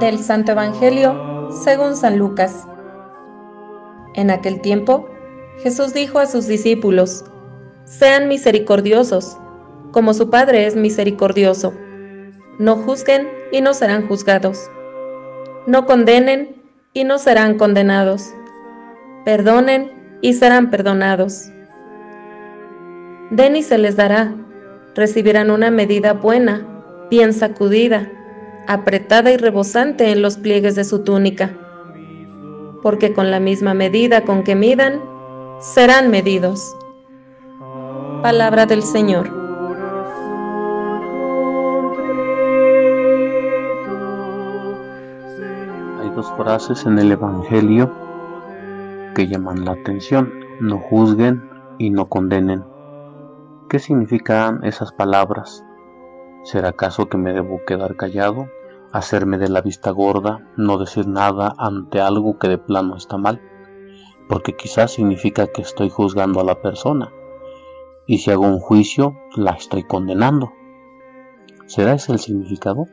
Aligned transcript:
Del 0.00 0.18
Santo 0.18 0.52
Evangelio, 0.52 1.50
según 1.62 1.96
San 1.96 2.18
Lucas. 2.18 2.66
En 4.14 4.30
aquel 4.30 4.60
tiempo, 4.60 5.08
Jesús 5.62 5.94
dijo 5.94 6.18
a 6.18 6.26
sus 6.26 6.48
discípulos, 6.48 7.24
Sean 7.84 8.26
misericordiosos, 8.26 9.38
como 9.92 10.12
su 10.12 10.28
Padre 10.28 10.66
es 10.66 10.74
misericordioso. 10.74 11.72
No 12.58 12.76
juzguen 12.76 13.28
y 13.52 13.60
no 13.60 13.74
serán 13.74 14.08
juzgados. 14.08 14.68
No 15.68 15.86
condenen 15.86 16.62
y 16.92 17.04
no 17.04 17.18
serán 17.18 17.56
condenados. 17.56 18.34
Perdonen 19.24 20.18
y 20.20 20.32
serán 20.32 20.70
perdonados. 20.70 21.51
Den 23.32 23.56
y 23.56 23.62
se 23.62 23.78
les 23.78 23.96
dará. 23.96 24.34
Recibirán 24.94 25.50
una 25.50 25.70
medida 25.70 26.12
buena, 26.12 26.66
bien 27.10 27.32
sacudida, 27.32 28.10
apretada 28.68 29.32
y 29.32 29.38
rebosante 29.38 30.12
en 30.12 30.20
los 30.20 30.36
pliegues 30.36 30.74
de 30.74 30.84
su 30.84 31.02
túnica. 31.02 31.50
Porque 32.82 33.14
con 33.14 33.30
la 33.30 33.40
misma 33.40 33.72
medida 33.72 34.24
con 34.24 34.44
que 34.44 34.54
midan, 34.54 35.00
serán 35.60 36.10
medidos. 36.10 36.76
Palabra 38.22 38.66
del 38.66 38.82
Señor. 38.82 39.42
Frases 46.36 46.86
en 46.86 46.98
el 46.98 47.12
Evangelio 47.12 47.90
que 49.14 49.26
llaman 49.26 49.64
la 49.64 49.72
atención. 49.72 50.32
No 50.60 50.78
juzguen 50.78 51.42
y 51.78 51.90
no 51.90 52.06
condenen. 52.06 52.71
¿Qué 53.72 53.78
significan 53.78 54.62
esas 54.64 54.92
palabras? 54.92 55.64
¿Será 56.42 56.68
acaso 56.68 57.08
que 57.08 57.16
me 57.16 57.32
debo 57.32 57.64
quedar 57.66 57.96
callado, 57.96 58.50
hacerme 58.92 59.38
de 59.38 59.48
la 59.48 59.62
vista 59.62 59.90
gorda, 59.92 60.46
no 60.58 60.76
decir 60.76 61.08
nada 61.08 61.54
ante 61.56 61.98
algo 61.98 62.38
que 62.38 62.48
de 62.48 62.58
plano 62.58 62.96
está 62.96 63.16
mal? 63.16 63.40
Porque 64.28 64.54
quizás 64.56 64.90
significa 64.90 65.46
que 65.46 65.62
estoy 65.62 65.88
juzgando 65.88 66.38
a 66.38 66.44
la 66.44 66.60
persona, 66.60 67.14
y 68.06 68.18
si 68.18 68.30
hago 68.30 68.46
un 68.46 68.58
juicio, 68.58 69.16
la 69.36 69.52
estoy 69.52 69.84
condenando. 69.84 70.52
¿Será 71.64 71.94
ese 71.94 72.12
el 72.12 72.18
significado? 72.18 72.84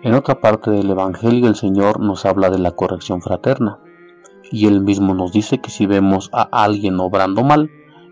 En 0.00 0.14
otra 0.14 0.40
parte 0.40 0.70
del 0.70 0.88
Evangelio 0.88 1.46
el 1.46 1.56
Señor 1.56 2.00
nos 2.00 2.24
habla 2.24 2.48
de 2.48 2.58
la 2.58 2.70
corrección 2.70 3.20
fraterna, 3.20 3.80
y 4.50 4.66
Él 4.66 4.80
mismo 4.80 5.12
nos 5.12 5.30
dice 5.30 5.58
que 5.58 5.68
si 5.68 5.84
vemos 5.84 6.30
a 6.32 6.48
alguien 6.50 6.98
obrando 7.00 7.44
mal, 7.44 7.70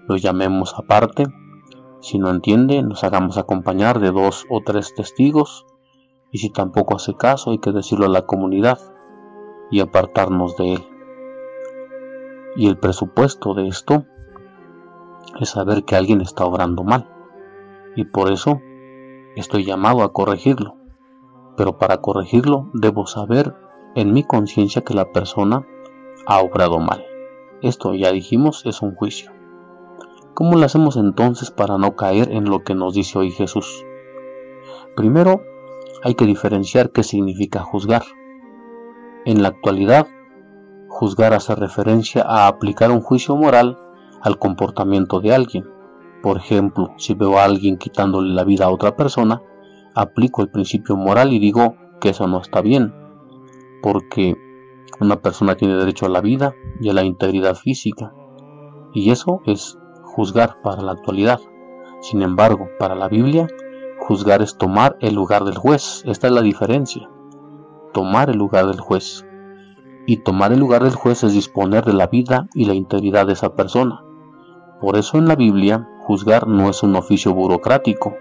lo 0.09 0.17
llamemos 0.17 0.75
aparte. 0.77 1.27
Si 2.01 2.19
no 2.19 2.31
entiende, 2.31 2.83
nos 2.83 3.05
hagamos 3.05 3.37
acompañar 3.37 4.01
de 4.01 4.11
dos 4.11 4.47
o 4.49 4.63
tres 4.65 4.95
testigos. 4.95 5.67
Y 6.33 6.39
si 6.39 6.51
tampoco 6.51 6.97
hace 6.97 7.15
caso, 7.15 7.51
hay 7.51 7.59
que 7.59 7.73
decirlo 7.73 8.07
a 8.07 8.11
la 8.11 8.27
comunidad 8.27 8.79
y 9.71 9.81
apartarnos 9.81 10.57
de 10.57 10.75
él. 10.75 10.87
Y 12.57 12.69
el 12.69 12.79
presupuesto 12.79 13.55
de 13.55 13.69
esto 13.69 14.07
es 15.39 15.51
saber 15.51 15.85
que 15.85 15.95
alguien 15.95 16.23
está 16.23 16.45
obrando 16.45 16.85
mal. 16.85 17.09
Y 17.95 18.05
por 18.05 18.33
eso 18.33 18.61
estoy 19.37 19.65
llamado 19.65 20.03
a 20.03 20.13
corregirlo. 20.13 20.75
Pero 21.57 21.77
para 21.77 21.99
corregirlo 21.99 22.71
debo 22.73 23.07
saber 23.07 23.55
en 23.95 24.13
mi 24.13 24.23
conciencia 24.23 24.83
que 24.83 24.95
la 24.95 25.13
persona 25.13 25.67
ha 26.27 26.41
obrado 26.41 26.79
mal. 26.79 27.05
Esto 27.61 27.95
ya 27.95 28.11
dijimos 28.13 28.65
es 28.65 28.81
un 28.81 28.95
juicio. 28.95 29.38
¿Cómo 30.39 30.57
lo 30.57 30.65
hacemos 30.65 30.97
entonces 30.97 31.51
para 31.51 31.79
no 31.79 31.97
caer 31.97 32.31
en 32.31 32.45
lo 32.45 32.63
que 32.63 32.77
nos 32.77 32.95
dice 32.95 33.19
hoy 33.19 33.33
Jesús? 33.33 33.85
Primero, 34.95 35.43
hay 36.05 36.15
que 36.15 36.27
diferenciar 36.27 36.93
qué 36.93 37.03
significa 37.03 37.65
juzgar. 37.65 38.05
En 39.25 39.43
la 39.43 39.49
actualidad, 39.49 40.07
juzgar 40.87 41.35
hace 41.35 41.57
referencia 41.57 42.23
a 42.23 42.47
aplicar 42.47 42.93
un 42.93 43.01
juicio 43.01 43.35
moral 43.35 43.81
al 44.23 44.39
comportamiento 44.39 45.19
de 45.19 45.35
alguien. 45.35 45.65
Por 46.23 46.37
ejemplo, 46.37 46.93
si 46.99 47.15
veo 47.15 47.37
a 47.37 47.45
alguien 47.45 47.77
quitándole 47.77 48.33
la 48.33 48.45
vida 48.45 48.67
a 48.67 48.71
otra 48.71 48.95
persona, 48.95 49.43
aplico 49.97 50.43
el 50.43 50.53
principio 50.53 50.95
moral 50.95 51.33
y 51.33 51.41
digo 51.41 51.75
que 52.01 52.11
eso 52.11 52.29
no 52.29 52.41
está 52.41 52.61
bien, 52.61 52.95
porque 53.83 54.37
una 55.01 55.21
persona 55.21 55.57
tiene 55.57 55.75
derecho 55.75 56.07
a 56.07 56.11
la 56.11 56.21
vida 56.21 56.55
y 56.81 56.91
a 56.91 56.93
la 56.93 57.03
integridad 57.03 57.57
física, 57.57 58.15
y 58.95 59.11
eso 59.11 59.41
es 59.45 59.77
juzgar 60.19 60.57
para 60.65 60.83
la 60.83 60.91
actualidad. 60.91 61.39
Sin 62.01 62.23
embargo, 62.23 62.69
para 62.81 62.97
la 62.97 63.07
Biblia, 63.07 63.47
juzgar 64.01 64.43
es 64.43 64.59
tomar 64.59 64.97
el 64.99 65.15
lugar 65.15 65.45
del 65.45 65.57
juez. 65.57 66.03
Esta 66.07 66.27
es 66.27 66.33
la 66.33 66.43
diferencia. 66.43 67.09
Tomar 67.93 68.29
el 68.29 68.37
lugar 68.37 68.67
del 68.67 68.81
juez. 68.81 69.25
Y 70.09 70.17
tomar 70.17 70.53
el 70.53 70.59
lugar 70.59 70.83
del 70.83 70.97
juez 70.97 71.23
es 71.23 71.35
disponer 71.35 71.85
de 71.85 71.93
la 71.93 72.09
vida 72.09 72.49
y 72.53 72.65
la 72.65 72.75
integridad 72.75 73.29
de 73.29 73.35
esa 73.35 73.55
persona. 73.55 74.03
Por 74.81 74.97
eso 74.97 75.19
en 75.19 75.29
la 75.29 75.37
Biblia, 75.37 75.89
juzgar 76.03 76.49
no 76.49 76.69
es 76.69 76.83
un 76.83 76.97
oficio 76.97 77.33
burocrático, 77.33 78.17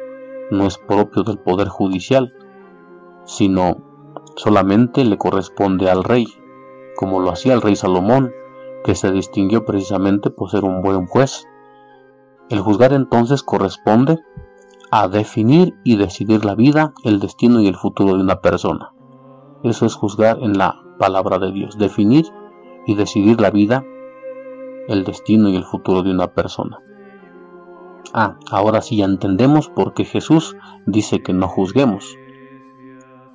no 0.51 0.67
es 0.67 0.77
propio 0.77 1.23
del 1.23 1.39
poder 1.39 1.67
judicial, 1.67 2.31
sino 3.25 3.77
solamente 4.35 5.03
le 5.03 5.17
corresponde 5.17 5.89
al 5.89 6.03
rey, 6.03 6.27
como 6.95 7.21
lo 7.21 7.31
hacía 7.31 7.55
el 7.55 7.61
rey 7.63 7.75
Salomón, 7.75 8.31
que 8.83 8.93
se 8.93 9.11
distinguió 9.11 9.65
precisamente 9.65 10.29
por 10.29 10.51
ser 10.51 10.63
un 10.63 10.83
buen 10.83 11.07
juez 11.07 11.47
el 12.49 12.61
juzgar 12.61 12.93
entonces 12.93 13.43
corresponde 13.43 14.19
a 14.91 15.07
definir 15.07 15.75
y 15.83 15.97
decidir 15.97 16.45
la 16.45 16.55
vida, 16.55 16.93
el 17.03 17.19
destino 17.19 17.61
y 17.61 17.67
el 17.67 17.75
futuro 17.75 18.15
de 18.15 18.23
una 18.23 18.39
persona. 18.39 18.93
Eso 19.63 19.85
es 19.85 19.95
juzgar 19.95 20.39
en 20.41 20.57
la 20.57 20.81
palabra 20.97 21.39
de 21.39 21.51
Dios, 21.51 21.77
definir 21.77 22.25
y 22.85 22.95
decidir 22.95 23.41
la 23.41 23.51
vida, 23.51 23.83
el 24.87 25.03
destino 25.03 25.49
y 25.49 25.55
el 25.55 25.65
futuro 25.65 26.03
de 26.03 26.11
una 26.11 26.27
persona. 26.27 26.79
Ah, 28.13 28.37
ahora 28.49 28.81
sí 28.81 29.01
entendemos 29.01 29.69
por 29.69 29.93
qué 29.93 30.05
Jesús 30.05 30.55
dice 30.85 31.21
que 31.21 31.33
no 31.33 31.49
juzguemos. 31.49 32.17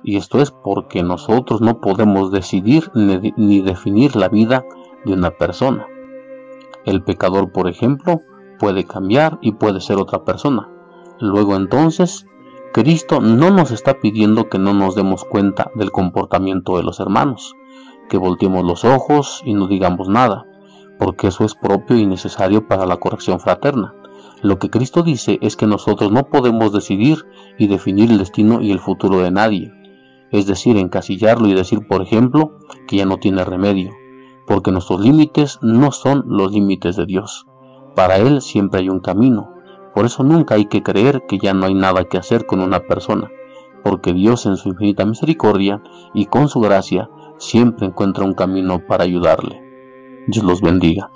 Y 0.03 0.17
esto 0.17 0.41
es 0.41 0.51
porque 0.51 1.03
nosotros 1.03 1.61
no 1.61 1.79
podemos 1.79 2.31
decidir 2.31 2.91
ni 2.95 3.61
definir 3.61 4.15
la 4.15 4.27
vida 4.27 4.65
de 5.05 5.13
una 5.13 5.31
persona. 5.31 5.85
El 6.85 7.03
pecador, 7.03 7.51
por 7.51 7.69
ejemplo, 7.69 8.19
puede 8.63 8.85
cambiar 8.85 9.39
y 9.41 9.51
puede 9.51 9.81
ser 9.81 9.97
otra 9.97 10.23
persona. 10.23 10.69
Luego 11.19 11.57
entonces, 11.57 12.25
Cristo 12.71 13.19
no 13.19 13.51
nos 13.51 13.71
está 13.71 13.99
pidiendo 13.99 14.47
que 14.47 14.57
no 14.57 14.73
nos 14.73 14.95
demos 14.95 15.25
cuenta 15.25 15.69
del 15.75 15.91
comportamiento 15.91 16.77
de 16.77 16.83
los 16.83 17.01
hermanos, 17.01 17.57
que 18.07 18.15
volteemos 18.15 18.63
los 18.63 18.85
ojos 18.85 19.41
y 19.43 19.53
no 19.53 19.67
digamos 19.67 20.07
nada, 20.07 20.45
porque 20.97 21.27
eso 21.27 21.43
es 21.43 21.55
propio 21.55 21.97
y 21.97 22.05
necesario 22.05 22.65
para 22.65 22.85
la 22.85 22.95
corrección 22.95 23.41
fraterna. 23.41 23.95
Lo 24.41 24.59
que 24.59 24.69
Cristo 24.69 25.03
dice 25.03 25.39
es 25.41 25.57
que 25.57 25.67
nosotros 25.67 26.09
no 26.09 26.29
podemos 26.29 26.71
decidir 26.71 27.25
y 27.59 27.67
definir 27.67 28.11
el 28.11 28.17
destino 28.19 28.61
y 28.61 28.71
el 28.71 28.79
futuro 28.79 29.19
de 29.19 29.31
nadie, 29.31 29.73
es 30.31 30.45
decir, 30.45 30.77
encasillarlo 30.77 31.49
y 31.49 31.53
decir, 31.53 31.85
por 31.85 32.01
ejemplo, 32.01 32.59
que 32.87 32.95
ya 32.95 33.05
no 33.05 33.17
tiene 33.17 33.43
remedio, 33.43 33.91
porque 34.47 34.71
nuestros 34.71 35.01
límites 35.01 35.59
no 35.61 35.91
son 35.91 36.23
los 36.27 36.53
límites 36.53 36.95
de 36.95 37.05
Dios. 37.05 37.45
Para 37.95 38.17
Él 38.17 38.41
siempre 38.41 38.81
hay 38.81 38.89
un 38.89 38.99
camino. 38.99 39.53
Por 39.93 40.05
eso 40.05 40.23
nunca 40.23 40.55
hay 40.55 40.65
que 40.65 40.81
creer 40.81 41.25
que 41.27 41.37
ya 41.37 41.53
no 41.53 41.65
hay 41.65 41.75
nada 41.75 42.05
que 42.05 42.17
hacer 42.17 42.45
con 42.45 42.61
una 42.61 42.79
persona, 42.79 43.29
porque 43.83 44.13
Dios 44.13 44.45
en 44.45 44.57
su 44.57 44.69
infinita 44.69 45.05
misericordia 45.05 45.83
y 46.13 46.25
con 46.25 46.47
su 46.47 46.59
gracia 46.59 47.09
siempre 47.37 47.87
encuentra 47.87 48.25
un 48.25 48.33
camino 48.33 48.79
para 48.87 49.03
ayudarle. 49.03 49.61
Dios 50.27 50.43
los 50.43 50.61
bendiga. 50.61 51.11